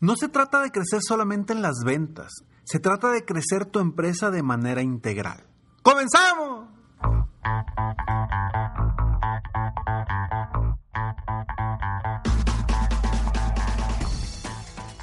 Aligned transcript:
No 0.00 0.14
se 0.14 0.28
trata 0.28 0.60
de 0.60 0.70
crecer 0.70 1.00
solamente 1.02 1.52
en 1.52 1.60
las 1.60 1.82
ventas, 1.84 2.44
se 2.62 2.78
trata 2.78 3.10
de 3.10 3.24
crecer 3.24 3.66
tu 3.66 3.80
empresa 3.80 4.30
de 4.30 4.44
manera 4.44 4.80
integral. 4.80 5.44
¡Comenzamos! 5.82 6.68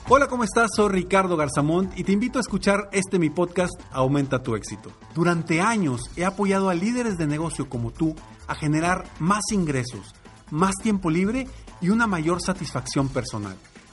Hola, 0.08 0.28
¿cómo 0.29 0.45
estás? 0.45 0.70
Soy 0.73 0.88
Ricardo 0.88 1.36
Garzamont 1.36 1.91
y 2.00 2.05
te 2.05 2.14
invito 2.14 2.39
a 2.39 2.41
escuchar 2.41 2.88
este 2.93 3.20
mi 3.20 3.30
podcast 3.30 3.73
Aumenta 3.91 4.43
tu 4.43 4.55
éxito. 4.55 4.93
Durante 5.14 5.59
años 5.59 6.04
he 6.16 6.23
apoyado 6.23 6.70
a 6.70 6.73
líderes 6.73 7.18
de 7.18 7.27
negocio 7.27 7.68
como 7.68 7.91
tú 7.91 8.16
a 8.48 8.55
generar 8.55 9.04
más 9.20 9.43
ingresos, 9.52 10.16
más 10.52 10.75
tiempo 10.82 11.09
libre 11.09 11.50
y 11.82 11.89
una 11.89 12.07
mayor 12.07 12.41
satisfacción 12.41 13.09
personal. 13.09 13.57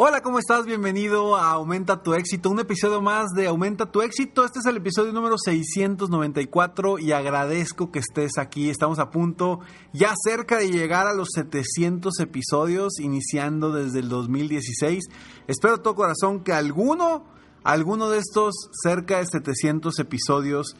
Hola, 0.00 0.20
¿cómo 0.20 0.38
estás? 0.38 0.64
Bienvenido 0.64 1.34
a 1.34 1.50
Aumenta 1.50 2.04
tu 2.04 2.14
éxito, 2.14 2.50
un 2.50 2.60
episodio 2.60 3.02
más 3.02 3.30
de 3.30 3.48
Aumenta 3.48 3.90
tu 3.90 4.00
éxito. 4.00 4.44
Este 4.44 4.60
es 4.60 4.66
el 4.66 4.76
episodio 4.76 5.12
número 5.12 5.36
694 5.36 7.00
y 7.00 7.10
agradezco 7.10 7.90
que 7.90 7.98
estés 7.98 8.38
aquí. 8.38 8.70
Estamos 8.70 9.00
a 9.00 9.10
punto, 9.10 9.58
ya 9.92 10.14
cerca 10.22 10.58
de 10.58 10.70
llegar 10.70 11.08
a 11.08 11.14
los 11.14 11.30
700 11.34 12.20
episodios, 12.20 13.00
iniciando 13.00 13.72
desde 13.72 13.98
el 13.98 14.08
2016. 14.08 15.02
Espero 15.48 15.78
de 15.78 15.82
todo 15.82 15.96
corazón 15.96 16.44
que 16.44 16.52
alguno, 16.52 17.24
alguno 17.64 18.08
de 18.08 18.18
estos 18.18 18.54
cerca 18.84 19.18
de 19.18 19.26
700 19.26 19.98
episodios 19.98 20.76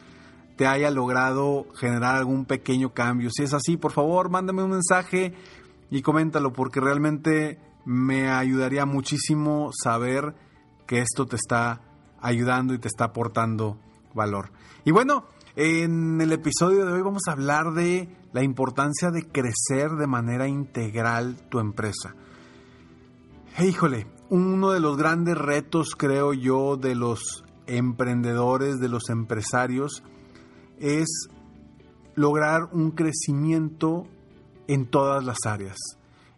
te 0.55 0.65
haya 0.65 0.91
logrado 0.91 1.65
generar 1.75 2.15
algún 2.15 2.45
pequeño 2.45 2.93
cambio. 2.93 3.31
Si 3.31 3.43
es 3.43 3.53
así, 3.53 3.75
por 3.75 3.91
favor, 3.91 4.29
mándame 4.29 4.63
un 4.63 4.71
mensaje 4.71 5.33
y 5.91 6.03
coméntalo 6.03 6.53
porque 6.53 6.79
realmente 6.79 7.59
me 7.85 8.29
ayudaría 8.29 8.85
muchísimo 8.85 9.71
saber 9.73 10.35
que 10.85 10.99
esto 10.99 11.25
te 11.25 11.35
está 11.35 11.81
ayudando 12.21 12.73
y 12.73 12.79
te 12.79 12.87
está 12.87 13.05
aportando 13.05 13.77
valor. 14.13 14.51
Y 14.85 14.91
bueno, 14.91 15.25
en 15.55 16.19
el 16.21 16.31
episodio 16.31 16.85
de 16.85 16.93
hoy 16.93 17.01
vamos 17.01 17.23
a 17.27 17.33
hablar 17.33 17.73
de 17.73 18.09
la 18.31 18.43
importancia 18.43 19.11
de 19.11 19.27
crecer 19.27 19.91
de 19.91 20.07
manera 20.07 20.47
integral 20.47 21.37
tu 21.49 21.59
empresa. 21.59 22.15
híjole, 23.59 24.07
uno 24.29 24.71
de 24.71 24.79
los 24.79 24.97
grandes 24.97 25.37
retos, 25.37 25.95
creo 25.95 26.33
yo, 26.33 26.77
de 26.77 26.95
los 26.95 27.43
emprendedores, 27.67 28.79
de 28.79 28.89
los 28.89 29.09
empresarios, 29.09 30.03
es 30.79 31.29
lograr 32.15 32.69
un 32.71 32.91
crecimiento 32.91 34.07
en 34.67 34.85
todas 34.85 35.23
las 35.23 35.37
áreas. 35.45 35.77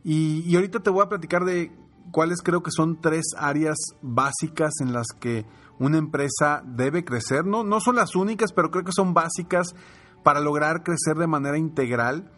Y, 0.03 0.55
ahorita 0.55 0.80
te 0.80 0.89
voy 0.89 1.03
a 1.03 1.09
platicar 1.09 1.45
de 1.45 1.71
cuáles 2.11 2.41
creo 2.41 2.63
que 2.63 2.71
son 2.71 2.99
tres 3.02 3.25
áreas 3.38 3.77
básicas 4.02 4.73
en 4.81 4.94
las 4.94 5.07
que 5.19 5.45
una 5.80 5.97
empresa 5.97 6.63
debe 6.66 7.03
crecer. 7.03 7.45
No, 7.45 7.63
no 7.63 7.80
son 7.80 7.95
las 7.95 8.16
únicas, 8.16 8.52
pero 8.53 8.72
creo 8.72 8.83
que 8.83 8.91
son 8.91 9.13
básicas 9.13 9.75
para 10.23 10.39
lograr 10.39 10.83
crecer 10.83 11.17
de 11.17 11.27
manera 11.27 11.57
integral 11.57 12.31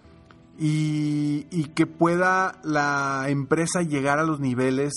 y, 0.57 1.47
y, 1.51 1.65
que 1.73 1.87
pueda 1.87 2.59
la 2.63 3.25
empresa 3.27 3.81
llegar 3.81 4.19
a 4.19 4.23
los 4.23 4.39
niveles 4.39 4.93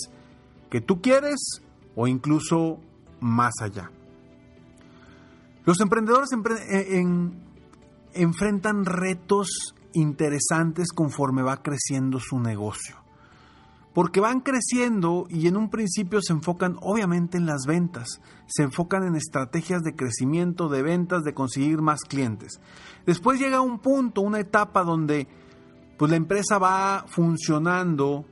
que 0.71 0.81
tú 0.81 1.01
quieres 1.01 1.63
o 1.95 2.07
incluso 2.07 2.81
más 3.21 3.55
allá. 3.63 3.91
Los 5.65 5.81
emprendedores 5.81 6.29
enfrentan 8.15 8.85
retos 8.85 9.75
interesantes 9.97 10.93
conforme 10.93 11.43
va 11.43 11.63
creciendo 11.63 12.21
su 12.21 12.39
negocio. 12.39 12.97
Porque 13.95 14.21
van 14.21 14.41
creciendo 14.41 15.27
y 15.31 15.47
en 15.47 15.57
un 15.57 15.71
principio 15.71 16.21
se 16.21 16.35
enfocan 16.35 16.77
obviamente 16.83 17.39
en 17.39 17.47
las 17.47 17.65
ventas, 17.67 18.21
se 18.47 18.63
enfocan 18.63 19.05
en 19.05 19.17
estrategias 19.17 19.83
de 19.83 19.97
crecimiento, 19.97 20.69
de 20.69 20.83
ventas, 20.83 21.25
de 21.25 21.33
conseguir 21.33 21.81
más 21.81 22.01
clientes. 22.03 22.61
Después 23.07 23.41
llega 23.41 23.63
un 23.63 23.79
punto, 23.79 24.21
una 24.21 24.39
etapa 24.39 24.85
donde 24.85 25.27
pues 25.97 26.11
la 26.11 26.19
empresa 26.19 26.59
va 26.59 27.07
funcionando 27.09 28.27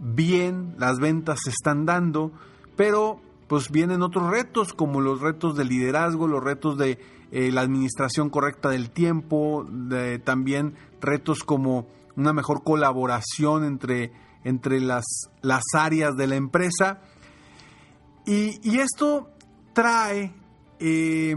bien, 0.00 0.74
las 0.76 0.98
ventas 0.98 1.38
se 1.44 1.50
están 1.50 1.86
dando, 1.86 2.32
pero 2.74 3.20
pues 3.46 3.70
vienen 3.70 4.02
otros 4.02 4.28
retos 4.28 4.72
como 4.72 5.00
los 5.00 5.20
retos 5.20 5.56
de 5.56 5.64
liderazgo, 5.64 6.26
los 6.26 6.42
retos 6.42 6.76
de 6.78 6.98
eh, 7.32 7.50
la 7.52 7.60
administración 7.60 8.30
correcta 8.30 8.70
del 8.70 8.90
tiempo, 8.90 9.66
también 10.24 10.74
retos 11.00 11.40
como 11.44 11.86
una 12.16 12.32
mejor 12.32 12.62
colaboración 12.64 13.64
entre, 13.64 14.12
entre 14.44 14.80
las, 14.80 15.04
las 15.42 15.62
áreas 15.74 16.16
de 16.16 16.26
la 16.26 16.36
empresa. 16.36 17.00
Y, 18.26 18.78
esto 18.78 19.30
trae, 19.72 20.34
eh, 20.80 21.36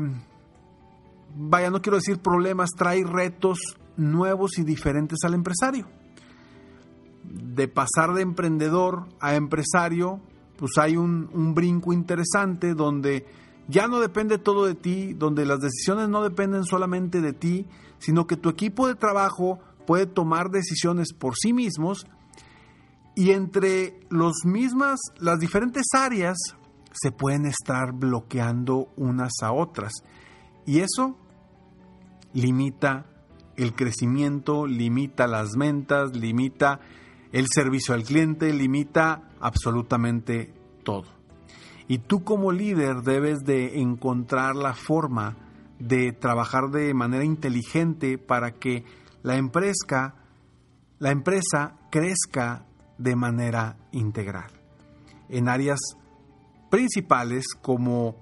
vaya, 1.36 1.70
no 1.70 1.82
quiero 1.82 1.98
decir 1.98 2.20
problemas, 2.20 2.70
trae 2.76 3.04
retos 3.04 3.60
nuevos 3.96 4.58
y 4.58 4.64
diferentes 4.64 5.20
al 5.24 5.36
empresario. 5.36 5.88
De 7.24 7.68
pasar 7.68 8.14
de 8.14 8.24
emprendedor 8.24 9.10
a 9.20 9.36
empresario, 9.36 10.20
pues 10.58 10.72
hay 10.78 10.98
un, 10.98 11.30
un 11.34 11.54
brinco 11.54 11.94
interesante 11.94 12.74
donde 12.74 13.28
ya 13.70 13.88
no 13.88 14.00
depende 14.00 14.40
todo 14.40 14.66
de 14.66 14.76
ti, 14.76 15.14
donde 15.14 15.46
las 15.46 15.60
decisiones 15.60 16.10
no 16.10 16.24
dependen 16.24 16.66
solamente 16.66 17.22
de 17.22 17.34
ti, 17.34 17.68
sino 18.00 18.26
que 18.28 18.36
tu 18.36 18.50
equipo 18.50 18.88
de 18.88 18.96
trabajo 18.96 19.60
puede 19.86 20.08
tomar 20.08 20.50
decisiones 20.50 21.14
por 21.14 21.36
sí 21.38 21.54
mismos 21.54 22.08
y 23.16 23.32
entre 23.32 24.00
los 24.10 24.46
mismas, 24.46 25.00
las 25.20 25.40
diferentes 25.40 25.88
áreas 25.94 26.38
se 26.94 27.12
pueden 27.12 27.46
estar 27.46 27.92
bloqueando 27.92 28.90
unas 28.96 29.34
a 29.42 29.52
otras. 29.52 29.92
Y 30.66 30.80
eso 30.80 31.18
limita 32.34 33.06
el 33.58 33.76
crecimiento, 33.76 34.66
limita 34.66 35.28
las 35.28 35.58
ventas, 35.58 36.16
limita 36.16 36.80
el 37.32 37.48
servicio 37.54 37.94
al 37.94 38.04
cliente, 38.04 38.54
limita 38.54 39.30
absolutamente 39.40 40.54
todo. 40.84 41.19
Y 41.90 41.98
tú 41.98 42.24
como 42.24 42.52
líder 42.52 43.02
debes 43.02 43.40
de 43.40 43.82
encontrar 43.82 44.56
la 44.56 44.76
forma 44.76 45.36
de 45.80 46.12
trabajar 46.12 46.70
de 46.70 46.94
manera 46.94 47.26
inteligente 47.26 48.20
para 48.20 48.52
que 48.52 48.86
la 49.24 49.38
empresa, 49.38 50.14
la 51.00 51.10
empresa 51.10 51.78
crezca 51.90 52.64
de 53.00 53.16
manera 53.16 53.76
integral. 53.92 54.52
En 55.30 55.50
áreas 55.50 55.80
principales 56.70 57.46
como 57.60 58.16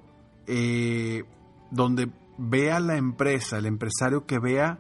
eh, 0.48 1.26
donde 1.70 2.10
vea 2.38 2.80
la 2.80 2.96
empresa, 2.96 3.58
el 3.58 3.66
empresario 3.66 4.26
que 4.26 4.40
vea 4.40 4.80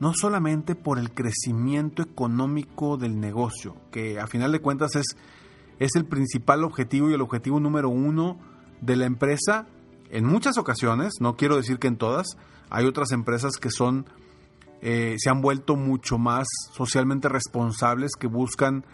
no 0.00 0.14
solamente 0.14 0.76
por 0.76 0.98
el 0.98 1.12
crecimiento 1.12 2.02
económico 2.02 2.96
del 2.96 3.20
negocio, 3.20 3.76
que 3.90 4.18
a 4.18 4.26
final 4.26 4.52
de 4.52 4.60
cuentas 4.60 4.96
es 4.96 5.04
es 5.78 5.94
el 5.94 6.04
principal 6.04 6.64
objetivo 6.64 7.10
y 7.10 7.14
el 7.14 7.20
objetivo 7.20 7.60
número 7.60 7.88
uno 7.88 8.38
de 8.80 8.96
la 8.96 9.06
empresa 9.06 9.66
en 10.10 10.24
muchas 10.24 10.58
ocasiones, 10.58 11.14
no 11.20 11.36
quiero 11.36 11.56
decir 11.56 11.78
que 11.78 11.88
en 11.88 11.96
todas, 11.96 12.26
hay 12.70 12.86
otras 12.86 13.12
empresas 13.12 13.56
que 13.56 13.70
son, 13.70 14.06
eh, 14.80 15.16
se 15.18 15.30
han 15.30 15.40
vuelto 15.40 15.76
mucho 15.76 16.18
más 16.18 16.46
socialmente 16.72 17.28
responsables, 17.28 18.12
que 18.18 18.26
buscan 18.26 18.84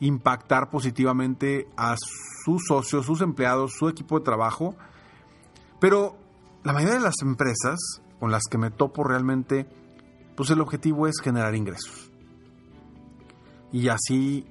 impactar 0.00 0.70
positivamente 0.70 1.66
a 1.76 1.96
sus 2.44 2.62
socios, 2.66 3.06
sus 3.06 3.20
empleados, 3.20 3.72
su 3.78 3.88
equipo 3.88 4.18
de 4.18 4.24
trabajo, 4.24 4.74
pero 5.78 6.16
la 6.62 6.72
mayoría 6.72 6.96
de 6.96 7.04
las 7.04 7.22
empresas 7.22 7.78
con 8.18 8.30
las 8.30 8.42
que 8.50 8.58
me 8.58 8.70
topo 8.70 9.02
realmente, 9.04 9.66
pues 10.36 10.50
el 10.50 10.60
objetivo 10.60 11.06
es 11.06 11.20
generar 11.22 11.54
ingresos. 11.54 12.10
Y 13.72 13.88
así 13.88 14.46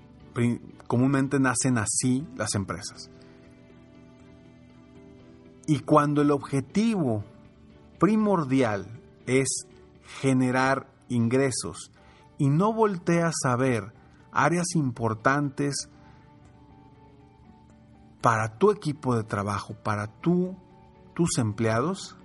comúnmente 0.89 1.39
nacen 1.39 1.77
así 1.77 2.27
las 2.35 2.55
empresas. 2.55 3.11
Y 5.67 5.81
cuando 5.81 6.23
el 6.23 6.31
objetivo 6.31 7.23
primordial 7.99 8.87
es 9.27 9.67
generar 10.19 10.87
ingresos 11.07 11.91
y 12.39 12.49
no 12.49 12.73
volteas 12.73 13.35
a 13.45 13.55
ver 13.55 13.93
áreas 14.31 14.73
importantes 14.73 15.89
para 18.19 18.57
tu 18.57 18.71
equipo 18.71 19.15
de 19.15 19.23
trabajo, 19.23 19.75
para 19.75 20.07
tus 20.07 21.37
empleados, 21.37 22.17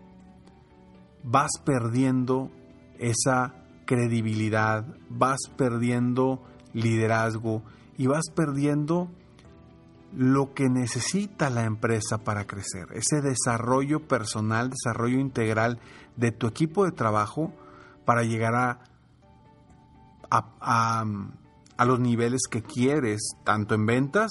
vas 1.23 1.51
perdiendo 1.63 2.51
esa 2.99 3.63
credibilidad, 3.85 4.87
vas 5.11 5.41
perdiendo 5.55 6.43
liderazgo 6.73 7.63
y 7.97 8.07
vas 8.07 8.31
perdiendo 8.35 9.11
lo 10.17 10.55
que 10.55 10.69
necesita 10.69 11.51
la 11.51 11.65
empresa 11.65 12.19
para 12.19 12.47
crecer, 12.47 12.87
ese 12.93 13.21
desarrollo 13.21 14.07
personal, 14.07 14.71
desarrollo 14.71 15.19
integral 15.19 15.81
de 16.17 16.31
tu 16.31 16.47
equipo 16.47 16.85
de 16.85 16.93
trabajo 16.93 17.53
para 18.05 18.23
llegar 18.23 18.55
a, 18.55 18.79
a, 20.31 21.85
los 21.85 22.01
niveles 22.01 22.43
que 22.49 22.63
quieres, 22.63 23.23
tanto 23.45 23.75
en 23.75 23.87
ventas 23.87 24.31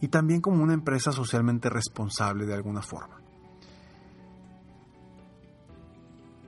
y 0.00 0.08
también 0.08 0.40
como 0.40 0.62
una 0.62 0.74
empresa 0.74 1.12
socialmente 1.12 1.68
responsable 1.68 2.46
de 2.46 2.54
alguna 2.54 2.82
forma. 2.82 3.20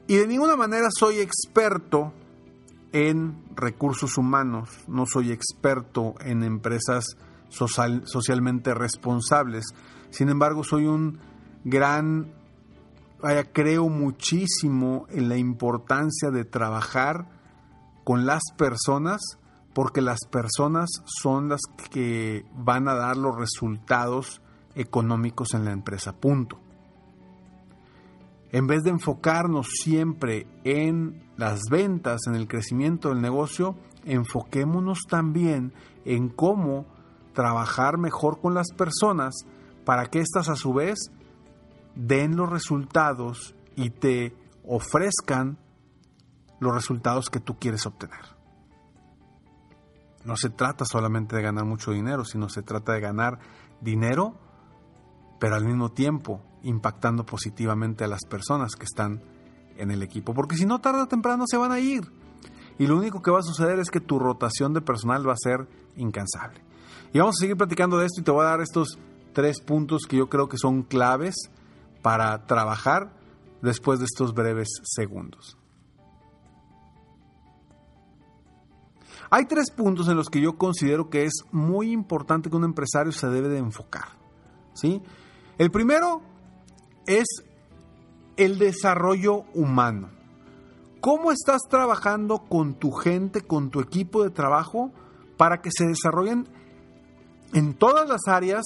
Y 0.06 0.16
de 0.16 0.26
ninguna 0.26 0.56
manera 0.56 0.88
soy 0.90 1.18
experto 1.18 2.12
en 2.92 3.44
recursos 3.54 4.18
humanos, 4.18 4.68
no 4.88 5.06
soy 5.06 5.32
experto 5.32 6.14
en 6.20 6.42
empresas 6.42 7.04
socialmente 7.48 8.74
responsables. 8.74 9.66
Sin 10.10 10.28
embargo, 10.28 10.64
soy 10.64 10.86
un 10.86 11.18
gran, 11.64 12.32
creo 13.52 13.88
muchísimo 13.88 15.06
en 15.10 15.28
la 15.28 15.36
importancia 15.36 16.30
de 16.30 16.44
trabajar 16.44 17.28
con 18.04 18.26
las 18.26 18.42
personas 18.56 19.20
porque 19.72 20.00
las 20.00 20.20
personas 20.30 20.90
son 21.04 21.48
las 21.48 21.60
que 21.90 22.44
van 22.54 22.88
a 22.88 22.94
dar 22.94 23.16
los 23.16 23.36
resultados 23.36 24.42
económicos 24.74 25.54
en 25.54 25.64
la 25.64 25.72
empresa, 25.72 26.12
punto. 26.12 26.58
En 28.52 28.66
vez 28.66 28.82
de 28.82 28.90
enfocarnos 28.90 29.68
siempre 29.82 30.46
en 30.64 31.22
las 31.36 31.60
ventas, 31.70 32.22
en 32.26 32.34
el 32.34 32.48
crecimiento 32.48 33.10
del 33.10 33.20
negocio, 33.20 33.76
enfoquémonos 34.04 35.00
también 35.08 35.72
en 36.04 36.28
cómo 36.28 36.86
trabajar 37.32 37.96
mejor 37.96 38.40
con 38.40 38.54
las 38.54 38.72
personas 38.76 39.46
para 39.84 40.06
que 40.06 40.20
éstas 40.20 40.48
a 40.48 40.56
su 40.56 40.72
vez 40.72 40.98
den 41.94 42.36
los 42.36 42.50
resultados 42.50 43.54
y 43.76 43.90
te 43.90 44.34
ofrezcan 44.66 45.58
los 46.58 46.74
resultados 46.74 47.30
que 47.30 47.40
tú 47.40 47.56
quieres 47.58 47.86
obtener. 47.86 48.20
No 50.24 50.36
se 50.36 50.50
trata 50.50 50.84
solamente 50.84 51.36
de 51.36 51.42
ganar 51.42 51.64
mucho 51.64 51.92
dinero, 51.92 52.24
sino 52.24 52.48
se 52.48 52.62
trata 52.62 52.92
de 52.92 53.00
ganar 53.00 53.38
dinero, 53.80 54.34
pero 55.38 55.54
al 55.54 55.64
mismo 55.64 55.92
tiempo 55.92 56.42
impactando 56.62 57.24
positivamente 57.24 58.04
a 58.04 58.08
las 58.08 58.24
personas 58.28 58.76
que 58.76 58.84
están 58.84 59.22
en 59.76 59.90
el 59.90 60.02
equipo. 60.02 60.34
Porque 60.34 60.56
si 60.56 60.66
no, 60.66 60.80
tarde 60.80 61.02
o 61.02 61.08
temprano 61.08 61.44
se 61.46 61.56
van 61.56 61.72
a 61.72 61.80
ir. 61.80 62.10
Y 62.78 62.86
lo 62.86 62.96
único 62.96 63.22
que 63.22 63.30
va 63.30 63.40
a 63.40 63.42
suceder 63.42 63.78
es 63.78 63.90
que 63.90 64.00
tu 64.00 64.18
rotación 64.18 64.72
de 64.72 64.80
personal 64.80 65.28
va 65.28 65.34
a 65.34 65.36
ser 65.36 65.68
incansable. 65.96 66.60
Y 67.12 67.18
vamos 67.18 67.36
a 67.38 67.40
seguir 67.40 67.56
platicando 67.56 67.98
de 67.98 68.06
esto 68.06 68.20
y 68.20 68.24
te 68.24 68.30
voy 68.30 68.44
a 68.44 68.50
dar 68.50 68.60
estos 68.60 68.98
tres 69.32 69.60
puntos 69.60 70.02
que 70.08 70.16
yo 70.16 70.28
creo 70.28 70.48
que 70.48 70.56
son 70.56 70.82
claves 70.82 71.34
para 72.02 72.46
trabajar 72.46 73.12
después 73.62 73.98
de 73.98 74.06
estos 74.06 74.34
breves 74.34 74.68
segundos. 74.84 75.56
Hay 79.30 79.44
tres 79.44 79.70
puntos 79.70 80.08
en 80.08 80.16
los 80.16 80.28
que 80.28 80.40
yo 80.40 80.56
considero 80.56 81.08
que 81.08 81.24
es 81.24 81.44
muy 81.52 81.92
importante 81.92 82.50
que 82.50 82.56
un 82.56 82.64
empresario 82.64 83.12
se 83.12 83.28
debe 83.28 83.48
de 83.48 83.58
enfocar. 83.58 84.08
¿sí? 84.74 85.00
El 85.56 85.70
primero 85.70 86.22
es 87.06 87.26
el 88.36 88.58
desarrollo 88.58 89.44
humano. 89.54 90.10
¿Cómo 91.00 91.32
estás 91.32 91.62
trabajando 91.68 92.38
con 92.48 92.74
tu 92.74 92.92
gente, 92.92 93.42
con 93.42 93.70
tu 93.70 93.80
equipo 93.80 94.22
de 94.22 94.30
trabajo 94.30 94.92
para 95.36 95.62
que 95.62 95.70
se 95.72 95.86
desarrollen 95.86 96.46
en 97.54 97.74
todas 97.74 98.08
las 98.08 98.28
áreas 98.28 98.64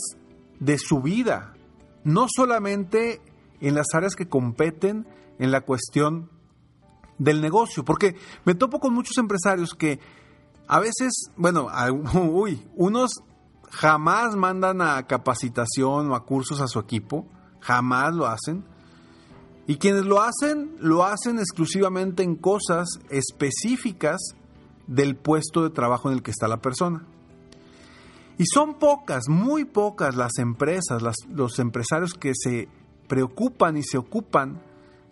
de 0.61 0.79
su 0.79 1.01
vida, 1.01 1.55
no 2.03 2.27
solamente 2.29 3.21
en 3.61 3.75
las 3.75 3.87
áreas 3.95 4.15
que 4.15 4.29
competen 4.29 5.07
en 5.39 5.53
la 5.53 5.63
cuestión 5.63 6.31
del 7.19 7.41
negocio, 7.41 7.85
porque 7.85 8.17
me 8.45 8.55
topo 8.55 8.81
con 8.81 8.93
muchos 8.93 9.17
empresarios 9.19 9.75
que 9.75 10.01
a 10.67 10.81
veces, 10.81 11.13
bueno, 11.37 11.69
uy, 12.15 12.67
unos 12.75 13.23
jamás 13.71 14.37
mandan 14.37 14.81
a 14.83 15.07
capacitación 15.07 16.11
o 16.11 16.15
a 16.15 16.25
cursos 16.25 16.61
a 16.61 16.67
su 16.67 16.79
equipo, 16.79 17.27
jamás 17.65 18.15
lo 18.15 18.27
hacen, 18.27 18.65
y 19.67 19.77
quienes 19.77 20.05
lo 20.05 20.21
hacen, 20.21 20.77
lo 20.79 21.05
hacen 21.05 21.39
exclusivamente 21.39 22.23
en 22.23 22.37
cosas 22.37 22.87
específicas 23.09 24.21
del 24.87 25.17
puesto 25.17 25.63
de 25.63 25.71
trabajo 25.71 26.11
en 26.11 26.17
el 26.17 26.23
que 26.23 26.31
está 26.31 26.49
la 26.49 26.59
persona. 26.59 27.07
Y 28.37 28.45
son 28.47 28.75
pocas, 28.75 29.29
muy 29.29 29.65
pocas 29.65 30.17
las 30.17 30.33
empresas, 30.39 31.03
los 31.29 31.59
empresarios 31.59 32.13
que 32.13 32.33
se 32.35 32.69
preocupan 33.09 33.77
y 33.77 33.83
se 33.83 33.97
ocupan 33.97 34.61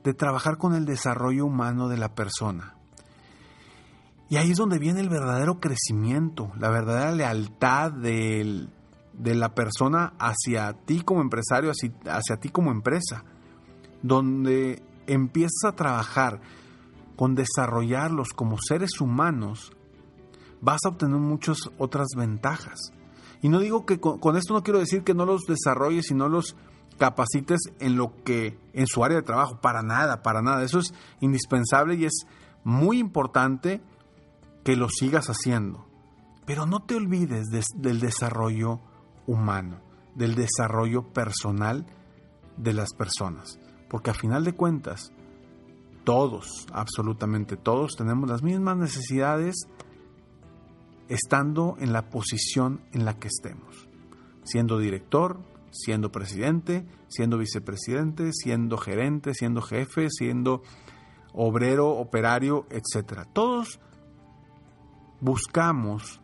de 0.05 0.13
trabajar 0.13 0.59
con 0.59 0.75
el 0.75 0.85
desarrollo 0.85 1.47
humano 1.47 1.89
de 1.89 1.97
la 1.97 2.15
persona. 2.15 2.75
Y 4.29 4.37
ahí 4.37 4.51
es 4.51 4.59
donde 4.59 4.79
viene 4.79 5.01
el 5.01 5.09
verdadero 5.09 5.61
crecimiento, 5.61 6.53
la 6.59 6.69
verdadera 6.69 7.13
lealtad 7.13 7.93
de 9.13 9.35
la 9.35 9.55
persona 9.55 10.15
hacia 10.19 10.73
ti 10.73 11.03
como 11.03 11.21
empresario, 11.21 11.71
hacia, 11.71 11.93
hacia 12.15 12.37
ti 12.39 12.49
como 12.49 12.71
empresa, 12.71 13.25
donde 14.03 14.83
empiezas 15.07 15.65
a 15.65 15.77
trabajar 15.77 16.41
con 17.17 17.35
desarrollarlos 17.35 18.31
como 18.31 18.57
seres 18.59 19.01
humanos, 19.01 19.73
vas 20.61 20.81
a 20.85 20.91
obtener 20.91 21.19
muchas 21.19 21.59
otras 21.79 22.09
ventajas. 22.17 22.93
Y 23.43 23.49
no 23.49 23.59
digo 23.59 23.85
que 23.85 24.01
con, 24.01 24.37
esto 24.37 24.55
no 24.55 24.63
quiero 24.63 24.79
decir 24.79 25.03
que 25.03 25.15
no 25.15 25.27
los 25.27 25.43
desarrolles 25.43 26.11
y 26.11 26.15
no 26.15 26.29
los 26.29 26.57
capacites 26.99 27.61
en 27.81 27.97
lo 27.97 28.15
que 28.25 28.59
en 28.73 28.87
su 28.87 29.05
área 29.05 29.17
de 29.17 29.25
trabajo, 29.25 29.61
para 29.61 29.83
nada, 29.83 30.23
para 30.23 30.43
nada. 30.43 30.63
Eso 30.63 30.79
es 30.79 30.95
indispensable 31.21 31.97
y 31.97 32.05
es 32.05 32.27
muy 32.63 32.99
importante 32.99 33.83
que 34.65 34.77
lo 34.77 34.89
sigas 34.89 35.27
haciendo. 35.27 35.87
Pero 36.47 36.67
no 36.67 36.85
te 36.85 36.95
olvides 36.95 37.47
del 37.51 38.01
desarrollo 38.01 38.81
humano, 39.27 39.81
del 40.15 40.35
desarrollo 40.35 41.13
personal 41.13 41.87
de 42.57 42.73
las 42.73 42.93
personas, 42.93 43.59
porque 43.89 44.11
a 44.11 44.15
final 44.15 44.45
de 44.45 44.53
cuentas 44.53 45.13
todos, 46.05 46.67
absolutamente 46.73 47.57
todos 47.57 47.97
tenemos 47.97 48.29
las 48.29 48.43
mismas 48.43 48.77
necesidades 48.77 49.67
estando 51.09 51.77
en 51.79 51.93
la 51.93 52.09
posición 52.09 52.81
en 52.93 53.05
la 53.05 53.19
que 53.19 53.29
estemos, 53.29 53.89
siendo 54.43 54.79
director, 54.79 55.41
siendo 55.71 56.13
presidente, 56.13 56.87
siendo 57.09 57.39
vicepresidente, 57.39 58.33
siendo 58.33 58.77
gerente, 58.79 59.35
siendo 59.35 59.63
jefe, 59.63 60.09
siendo 60.11 60.63
obrero, 61.33 61.91
operario, 61.91 62.67
etc. 62.71 63.27
Todos 63.33 63.81
buscamos 65.21 66.21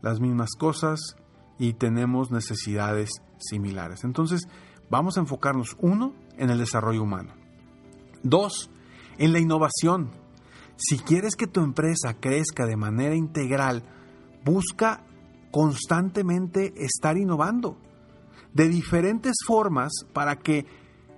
las 0.00 0.20
mismas 0.20 0.50
cosas 0.56 1.16
y 1.58 1.74
tenemos 1.74 2.30
necesidades 2.30 3.10
similares. 3.38 4.04
Entonces, 4.04 4.48
vamos 4.90 5.16
a 5.16 5.20
enfocarnos, 5.20 5.76
uno, 5.80 6.14
en 6.36 6.50
el 6.50 6.58
desarrollo 6.58 7.02
humano. 7.02 7.34
Dos, 8.22 8.70
en 9.18 9.32
la 9.32 9.40
innovación. 9.40 10.10
Si 10.76 10.98
quieres 10.98 11.34
que 11.34 11.46
tu 11.46 11.60
empresa 11.60 12.14
crezca 12.20 12.66
de 12.66 12.76
manera 12.76 13.14
integral, 13.14 13.82
busca 14.44 15.04
constantemente 15.50 16.72
estar 16.76 17.16
innovando 17.16 17.76
de 18.54 18.68
diferentes 18.68 19.36
formas 19.46 19.92
para 20.12 20.36
que 20.36 20.66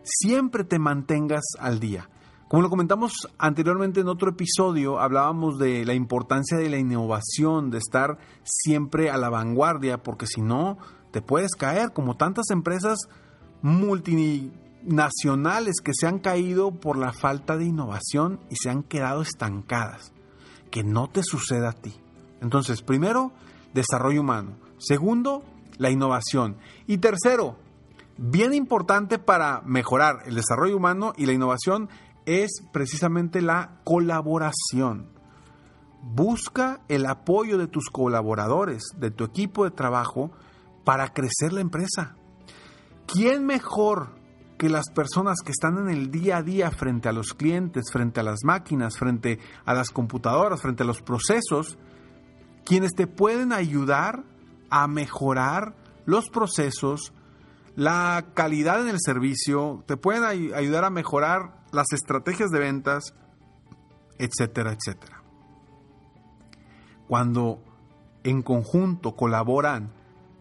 siempre 0.02 0.64
te 0.64 0.78
mantengas 0.78 1.44
al 1.58 1.78
día. 1.78 2.08
Como 2.50 2.62
lo 2.64 2.68
comentamos 2.68 3.12
anteriormente 3.38 4.00
en 4.00 4.08
otro 4.08 4.30
episodio, 4.30 4.98
hablábamos 4.98 5.56
de 5.60 5.84
la 5.84 5.94
importancia 5.94 6.58
de 6.58 6.68
la 6.68 6.78
innovación, 6.78 7.70
de 7.70 7.78
estar 7.78 8.18
siempre 8.42 9.08
a 9.08 9.16
la 9.18 9.28
vanguardia, 9.28 10.02
porque 10.02 10.26
si 10.26 10.40
no, 10.40 10.76
te 11.12 11.22
puedes 11.22 11.52
caer, 11.52 11.92
como 11.92 12.16
tantas 12.16 12.50
empresas 12.50 12.98
multinacionales 13.62 15.76
que 15.80 15.92
se 15.94 16.08
han 16.08 16.18
caído 16.18 16.72
por 16.72 16.98
la 16.98 17.12
falta 17.12 17.56
de 17.56 17.66
innovación 17.66 18.40
y 18.50 18.56
se 18.56 18.68
han 18.68 18.82
quedado 18.82 19.22
estancadas. 19.22 20.12
Que 20.72 20.82
no 20.82 21.08
te 21.08 21.22
suceda 21.22 21.68
a 21.68 21.74
ti. 21.74 21.94
Entonces, 22.40 22.82
primero, 22.82 23.30
desarrollo 23.74 24.22
humano. 24.22 24.56
Segundo, 24.78 25.44
la 25.78 25.92
innovación. 25.92 26.56
Y 26.88 26.98
tercero, 26.98 27.54
bien 28.16 28.54
importante 28.54 29.20
para 29.20 29.62
mejorar 29.64 30.24
el 30.26 30.34
desarrollo 30.34 30.76
humano 30.76 31.12
y 31.16 31.26
la 31.26 31.32
innovación 31.32 31.88
es 32.26 32.62
precisamente 32.72 33.42
la 33.42 33.80
colaboración. 33.84 35.12
Busca 36.02 36.80
el 36.88 37.06
apoyo 37.06 37.58
de 37.58 37.66
tus 37.66 37.90
colaboradores, 37.90 38.82
de 38.96 39.10
tu 39.10 39.24
equipo 39.24 39.64
de 39.64 39.70
trabajo, 39.70 40.30
para 40.84 41.12
crecer 41.12 41.52
la 41.52 41.60
empresa. 41.60 42.16
¿Quién 43.06 43.44
mejor 43.44 44.20
que 44.56 44.68
las 44.68 44.90
personas 44.90 45.38
que 45.44 45.52
están 45.52 45.78
en 45.78 45.88
el 45.88 46.10
día 46.10 46.36
a 46.36 46.42
día 46.42 46.70
frente 46.70 47.08
a 47.08 47.12
los 47.12 47.32
clientes, 47.32 47.90
frente 47.90 48.20
a 48.20 48.22
las 48.22 48.40
máquinas, 48.44 48.98
frente 48.98 49.38
a 49.64 49.72
las 49.72 49.90
computadoras, 49.90 50.60
frente 50.60 50.82
a 50.82 50.86
los 50.86 51.00
procesos, 51.00 51.78
quienes 52.64 52.92
te 52.92 53.06
pueden 53.06 53.52
ayudar 53.52 54.22
a 54.68 54.86
mejorar 54.86 55.76
los 56.04 56.28
procesos, 56.28 57.12
la 57.74 58.26
calidad 58.34 58.82
en 58.82 58.88
el 58.88 59.00
servicio, 59.00 59.82
te 59.86 59.96
pueden 59.96 60.24
ayudar 60.24 60.84
a 60.84 60.90
mejorar 60.90 61.59
las 61.72 61.86
estrategias 61.92 62.50
de 62.50 62.58
ventas, 62.58 63.14
etcétera, 64.18 64.72
etcétera. 64.72 65.22
Cuando 67.08 67.62
en 68.22 68.42
conjunto 68.42 69.16
colaboran 69.16 69.92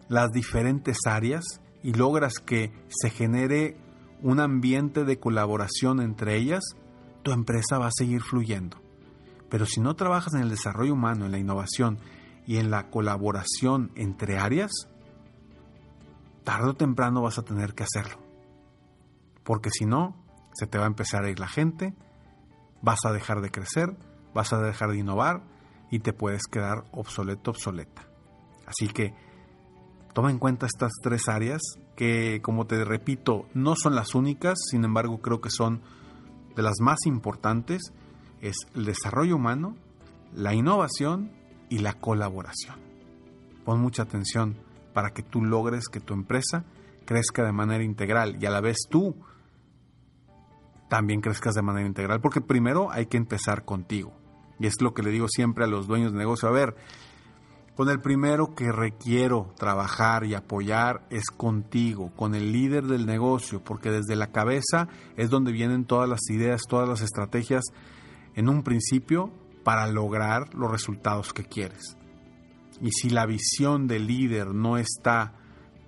las 0.08 0.30
diferentes 0.30 0.98
áreas 1.06 1.44
y 1.82 1.94
logras 1.94 2.34
que 2.34 2.72
se 2.88 3.10
genere 3.10 3.76
un 4.22 4.40
ambiente 4.40 5.04
de 5.04 5.18
colaboración 5.18 6.00
entre 6.00 6.36
ellas, 6.36 6.62
tu 7.22 7.32
empresa 7.32 7.78
va 7.78 7.86
a 7.86 7.92
seguir 7.92 8.22
fluyendo. 8.22 8.76
Pero 9.48 9.66
si 9.66 9.80
no 9.80 9.96
trabajas 9.96 10.34
en 10.34 10.42
el 10.42 10.50
desarrollo 10.50 10.92
humano, 10.94 11.26
en 11.26 11.32
la 11.32 11.38
innovación 11.38 11.98
y 12.46 12.58
en 12.58 12.70
la 12.70 12.90
colaboración 12.90 13.90
entre 13.94 14.38
áreas, 14.38 14.70
tarde 16.44 16.70
o 16.70 16.74
temprano 16.74 17.22
vas 17.22 17.38
a 17.38 17.42
tener 17.42 17.74
que 17.74 17.84
hacerlo. 17.84 18.20
Porque 19.42 19.70
si 19.70 19.86
no, 19.86 20.19
se 20.52 20.66
te 20.66 20.78
va 20.78 20.84
a 20.84 20.88
empezar 20.88 21.24
a 21.24 21.30
ir 21.30 21.38
la 21.38 21.48
gente, 21.48 21.94
vas 22.82 23.00
a 23.04 23.12
dejar 23.12 23.40
de 23.40 23.50
crecer, 23.50 23.96
vas 24.34 24.52
a 24.52 24.60
dejar 24.60 24.90
de 24.90 24.98
innovar 24.98 25.42
y 25.90 26.00
te 26.00 26.12
puedes 26.12 26.42
quedar 26.46 26.84
obsoleto, 26.92 27.50
obsoleta. 27.50 28.06
Así 28.66 28.88
que 28.88 29.14
toma 30.12 30.30
en 30.30 30.38
cuenta 30.38 30.66
estas 30.66 30.92
tres 31.02 31.28
áreas 31.28 31.60
que, 31.96 32.40
como 32.42 32.66
te 32.66 32.84
repito, 32.84 33.46
no 33.54 33.74
son 33.76 33.94
las 33.94 34.14
únicas, 34.14 34.58
sin 34.70 34.84
embargo 34.84 35.20
creo 35.20 35.40
que 35.40 35.50
son 35.50 35.82
de 36.56 36.62
las 36.62 36.80
más 36.80 36.98
importantes, 37.06 37.92
es 38.40 38.56
el 38.74 38.84
desarrollo 38.84 39.36
humano, 39.36 39.76
la 40.34 40.54
innovación 40.54 41.32
y 41.68 41.78
la 41.78 41.94
colaboración. 41.94 42.76
Pon 43.64 43.80
mucha 43.80 44.02
atención 44.02 44.56
para 44.94 45.10
que 45.10 45.22
tú 45.22 45.44
logres 45.44 45.88
que 45.88 46.00
tu 46.00 46.14
empresa 46.14 46.64
crezca 47.04 47.44
de 47.44 47.52
manera 47.52 47.84
integral 47.84 48.36
y 48.40 48.46
a 48.46 48.50
la 48.50 48.60
vez 48.60 48.78
tú 48.88 49.16
también 50.90 51.20
crezcas 51.20 51.54
de 51.54 51.62
manera 51.62 51.86
integral, 51.86 52.20
porque 52.20 52.40
primero 52.40 52.90
hay 52.90 53.06
que 53.06 53.16
empezar 53.16 53.64
contigo. 53.64 54.12
Y 54.58 54.66
es 54.66 54.82
lo 54.82 54.92
que 54.92 55.02
le 55.02 55.10
digo 55.10 55.28
siempre 55.28 55.64
a 55.64 55.68
los 55.68 55.86
dueños 55.86 56.12
de 56.12 56.18
negocio. 56.18 56.48
A 56.48 56.52
ver, 56.52 56.74
con 57.76 57.88
el 57.88 58.00
primero 58.00 58.54
que 58.56 58.72
requiero 58.72 59.54
trabajar 59.56 60.26
y 60.26 60.34
apoyar 60.34 61.06
es 61.08 61.30
contigo, 61.30 62.12
con 62.16 62.34
el 62.34 62.52
líder 62.52 62.84
del 62.84 63.06
negocio, 63.06 63.62
porque 63.62 63.90
desde 63.90 64.16
la 64.16 64.32
cabeza 64.32 64.88
es 65.16 65.30
donde 65.30 65.52
vienen 65.52 65.84
todas 65.84 66.08
las 66.08 66.28
ideas, 66.28 66.62
todas 66.68 66.88
las 66.88 67.02
estrategias 67.02 67.64
en 68.34 68.48
un 68.48 68.64
principio 68.64 69.30
para 69.62 69.86
lograr 69.86 70.52
los 70.54 70.70
resultados 70.70 71.32
que 71.32 71.44
quieres. 71.44 71.96
Y 72.80 72.90
si 72.90 73.10
la 73.10 73.26
visión 73.26 73.86
del 73.86 74.08
líder 74.08 74.48
no 74.54 74.76
está 74.76 75.34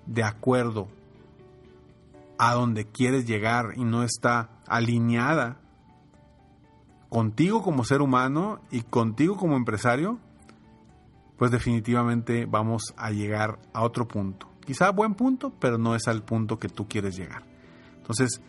de 0.05 0.23
acuerdo 0.23 0.87
a 2.37 2.53
donde 2.53 2.85
quieres 2.85 3.25
llegar 3.25 3.73
y 3.75 3.83
no 3.83 4.03
está 4.03 4.49
alineada 4.67 5.59
contigo 7.09 7.61
como 7.61 7.85
ser 7.85 8.01
humano 8.01 8.59
y 8.71 8.81
contigo 8.81 9.37
como 9.37 9.55
empresario, 9.55 10.19
pues 11.37 11.51
definitivamente 11.51 12.45
vamos 12.45 12.93
a 12.97 13.11
llegar 13.11 13.59
a 13.73 13.83
otro 13.83 14.07
punto. 14.07 14.49
Quizá 14.65 14.89
buen 14.91 15.13
punto, 15.13 15.53
pero 15.59 15.77
no 15.77 15.95
es 15.95 16.07
al 16.07 16.23
punto 16.23 16.57
que 16.57 16.69
tú 16.69 16.87
quieres 16.87 17.15
llegar. 17.15 17.43
Entonces, 17.97 18.41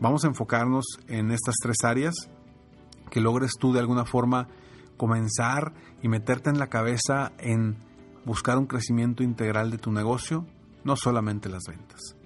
vamos 0.00 0.24
a 0.24 0.28
enfocarnos 0.28 0.84
en 1.08 1.32
estas 1.32 1.56
tres 1.60 1.78
áreas, 1.82 2.14
que 3.10 3.20
logres 3.20 3.52
tú 3.58 3.72
de 3.72 3.80
alguna 3.80 4.04
forma 4.04 4.48
comenzar 4.96 5.72
y 6.00 6.08
meterte 6.08 6.48
en 6.48 6.58
la 6.58 6.68
cabeza 6.68 7.32
en 7.38 7.76
buscar 8.24 8.56
un 8.56 8.66
crecimiento 8.66 9.22
integral 9.22 9.70
de 9.70 9.78
tu 9.78 9.90
negocio, 9.90 10.46
no 10.84 10.94
solamente 10.94 11.48
las 11.48 11.64
ventas. 11.66 12.16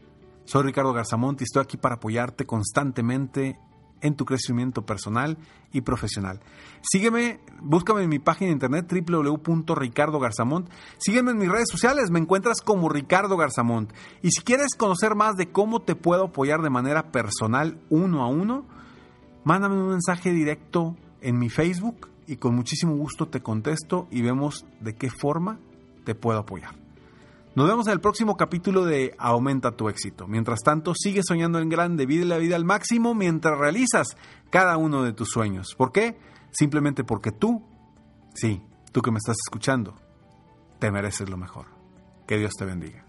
Soy 0.46 0.62
Ricardo 0.62 0.92
Garzamont 0.92 1.40
y 1.40 1.44
estoy 1.44 1.62
aquí 1.62 1.76
para 1.76 1.96
apoyarte 1.96 2.46
constantemente 2.46 3.58
en 4.00 4.14
tu 4.14 4.24
crecimiento 4.24 4.86
personal 4.86 5.38
y 5.72 5.80
profesional. 5.80 6.40
Sígueme, 6.82 7.40
búscame 7.60 8.04
en 8.04 8.08
mi 8.08 8.20
página 8.20 8.46
de 8.46 8.52
internet 8.52 8.86
www.ricardogarzamont. 8.88 10.68
Sígueme 10.98 11.32
en 11.32 11.38
mis 11.38 11.50
redes 11.50 11.68
sociales, 11.68 12.12
me 12.12 12.20
encuentras 12.20 12.60
como 12.60 12.88
Ricardo 12.88 13.36
Garzamont. 13.36 13.92
Y 14.22 14.30
si 14.30 14.42
quieres 14.42 14.76
conocer 14.76 15.16
más 15.16 15.34
de 15.34 15.50
cómo 15.50 15.82
te 15.82 15.96
puedo 15.96 16.26
apoyar 16.26 16.62
de 16.62 16.70
manera 16.70 17.10
personal 17.10 17.80
uno 17.90 18.22
a 18.22 18.28
uno, 18.28 18.64
mándame 19.42 19.74
un 19.74 19.88
mensaje 19.88 20.30
directo 20.30 20.94
en 21.20 21.38
mi 21.38 21.48
Facebook 21.48 22.08
y 22.28 22.36
con 22.36 22.54
muchísimo 22.54 22.94
gusto 22.94 23.26
te 23.26 23.42
contesto 23.42 24.06
y 24.12 24.22
vemos 24.22 24.64
de 24.80 24.94
qué 24.94 25.10
forma 25.10 25.58
te 26.04 26.14
puedo 26.14 26.38
apoyar. 26.38 26.85
Nos 27.56 27.66
vemos 27.66 27.86
en 27.86 27.94
el 27.94 28.00
próximo 28.02 28.36
capítulo 28.36 28.84
de 28.84 29.14
Aumenta 29.18 29.74
tu 29.74 29.88
éxito. 29.88 30.26
Mientras 30.28 30.60
tanto, 30.60 30.92
sigue 30.94 31.22
soñando 31.26 31.58
en 31.58 31.70
grande, 31.70 32.04
vive 32.04 32.26
la 32.26 32.36
vida 32.36 32.54
al 32.54 32.66
máximo 32.66 33.14
mientras 33.14 33.58
realizas 33.58 34.08
cada 34.50 34.76
uno 34.76 35.02
de 35.02 35.14
tus 35.14 35.30
sueños. 35.30 35.74
¿Por 35.74 35.90
qué? 35.90 36.18
Simplemente 36.50 37.02
porque 37.02 37.32
tú, 37.32 37.64
sí, 38.34 38.62
tú 38.92 39.00
que 39.00 39.10
me 39.10 39.16
estás 39.16 39.38
escuchando, 39.42 39.94
te 40.78 40.90
mereces 40.90 41.30
lo 41.30 41.38
mejor. 41.38 41.68
Que 42.26 42.36
Dios 42.36 42.52
te 42.58 42.66
bendiga. 42.66 43.05